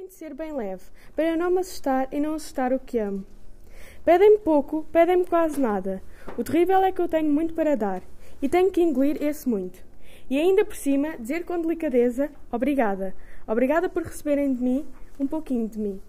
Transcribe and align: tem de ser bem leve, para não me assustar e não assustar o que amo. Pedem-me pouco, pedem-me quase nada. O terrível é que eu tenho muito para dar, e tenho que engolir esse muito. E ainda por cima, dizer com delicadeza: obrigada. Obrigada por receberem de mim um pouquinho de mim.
tem 0.00 0.06
de 0.06 0.14
ser 0.14 0.32
bem 0.32 0.50
leve, 0.54 0.84
para 1.14 1.36
não 1.36 1.50
me 1.50 1.60
assustar 1.60 2.08
e 2.10 2.18
não 2.18 2.32
assustar 2.32 2.72
o 2.72 2.78
que 2.78 2.98
amo. 2.98 3.22
Pedem-me 4.02 4.38
pouco, 4.38 4.86
pedem-me 4.90 5.26
quase 5.26 5.60
nada. 5.60 6.02
O 6.38 6.42
terrível 6.42 6.82
é 6.82 6.90
que 6.90 7.02
eu 7.02 7.08
tenho 7.08 7.30
muito 7.30 7.52
para 7.52 7.76
dar, 7.76 8.02
e 8.40 8.48
tenho 8.48 8.70
que 8.70 8.80
engolir 8.80 9.22
esse 9.22 9.46
muito. 9.46 9.84
E 10.30 10.38
ainda 10.38 10.64
por 10.64 10.74
cima, 10.74 11.18
dizer 11.18 11.44
com 11.44 11.60
delicadeza: 11.60 12.30
obrigada. 12.50 13.14
Obrigada 13.46 13.90
por 13.90 14.02
receberem 14.02 14.54
de 14.54 14.62
mim 14.62 14.86
um 15.18 15.26
pouquinho 15.26 15.68
de 15.68 15.78
mim. 15.78 16.00